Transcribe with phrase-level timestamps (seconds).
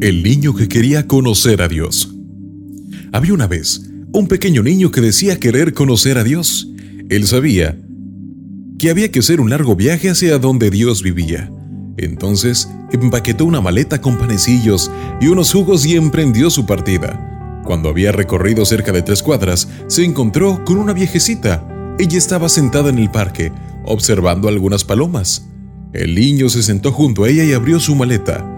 [0.00, 2.14] El niño que quería conocer a Dios.
[3.12, 3.82] Había una vez
[4.12, 6.68] un pequeño niño que decía querer conocer a Dios.
[7.08, 7.76] Él sabía
[8.78, 11.50] que había que hacer un largo viaje hacia donde Dios vivía.
[11.96, 14.88] Entonces empaquetó una maleta con panecillos
[15.20, 17.60] y unos jugos y emprendió su partida.
[17.64, 21.66] Cuando había recorrido cerca de tres cuadras, se encontró con una viejecita.
[21.98, 23.50] Ella estaba sentada en el parque,
[23.84, 25.48] observando algunas palomas.
[25.92, 28.57] El niño se sentó junto a ella y abrió su maleta.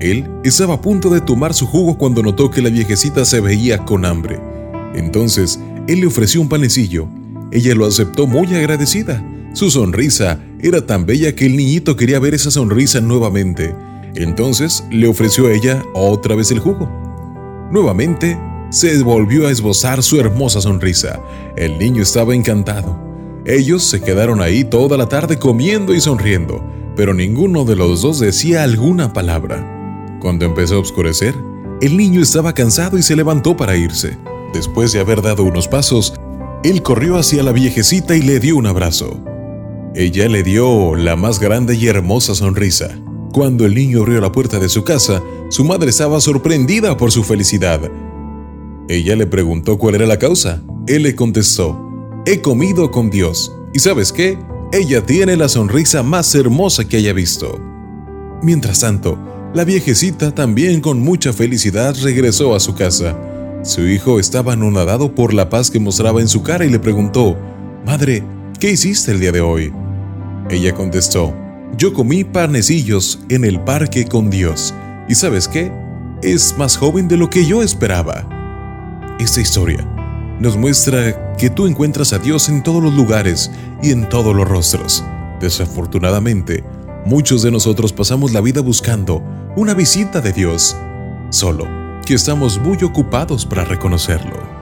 [0.00, 3.78] Él estaba a punto de tomar su jugo cuando notó que la viejecita se veía
[3.84, 4.40] con hambre.
[4.94, 7.08] Entonces, él le ofreció un panecillo.
[7.50, 9.24] Ella lo aceptó muy agradecida.
[9.54, 13.74] Su sonrisa era tan bella que el niñito quería ver esa sonrisa nuevamente.
[14.14, 16.88] Entonces le ofreció a ella otra vez el jugo.
[17.72, 18.38] Nuevamente
[18.70, 21.20] se volvió a esbozar su hermosa sonrisa.
[21.56, 22.98] El niño estaba encantado.
[23.46, 26.62] Ellos se quedaron ahí toda la tarde comiendo y sonriendo,
[26.94, 29.77] pero ninguno de los dos decía alguna palabra.
[30.20, 31.34] Cuando empezó a oscurecer,
[31.80, 34.18] el niño estaba cansado y se levantó para irse.
[34.52, 36.14] Después de haber dado unos pasos,
[36.64, 39.22] él corrió hacia la viejecita y le dio un abrazo.
[39.94, 42.98] Ella le dio la más grande y hermosa sonrisa.
[43.32, 47.22] Cuando el niño abrió la puerta de su casa, su madre estaba sorprendida por su
[47.22, 47.80] felicidad.
[48.88, 50.62] Ella le preguntó cuál era la causa.
[50.88, 51.78] Él le contestó,
[52.26, 53.54] he comido con Dios.
[53.72, 54.38] ¿Y sabes qué?
[54.72, 57.60] Ella tiene la sonrisa más hermosa que haya visto.
[58.42, 59.18] Mientras tanto,
[59.54, 63.16] la viejecita también con mucha felicidad regresó a su casa.
[63.64, 67.36] Su hijo estaba anonadado por la paz que mostraba en su cara y le preguntó,
[67.84, 68.22] Madre,
[68.60, 69.72] ¿qué hiciste el día de hoy?
[70.50, 71.34] Ella contestó,
[71.76, 74.74] yo comí panecillos en el parque con Dios.
[75.08, 75.72] ¿Y sabes qué?
[76.22, 78.28] Es más joven de lo que yo esperaba.
[79.18, 79.86] Esta historia
[80.40, 83.50] nos muestra que tú encuentras a Dios en todos los lugares
[83.82, 85.04] y en todos los rostros.
[85.40, 86.64] Desafortunadamente,
[87.08, 89.22] muchos de nosotros pasamos la vida buscando
[89.56, 90.76] una visita de Dios,
[91.30, 91.66] solo
[92.04, 94.57] que estamos muy ocupados para reconocerlo.